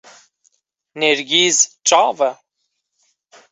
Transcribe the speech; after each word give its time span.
nêrgîz 0.99 1.57
çav 1.87 2.17
e 2.29 2.31